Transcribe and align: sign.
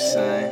sign. 0.00 0.49